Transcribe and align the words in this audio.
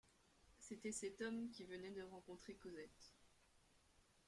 C’était 0.59 0.91
cet 0.93 1.21
homme 1.21 1.51
qui 1.51 1.63
venait 1.63 1.91
de 1.91 2.01
rencontrer 2.01 2.55
Cosette. 2.55 3.13